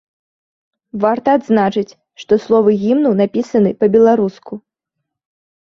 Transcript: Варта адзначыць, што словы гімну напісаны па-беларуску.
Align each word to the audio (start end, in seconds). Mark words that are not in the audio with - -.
Варта 1.03 1.29
адзначыць, 1.39 1.97
што 2.21 2.33
словы 2.45 2.69
гімну 2.85 3.11
напісаны 3.21 3.69
па-беларуску. 3.85 4.53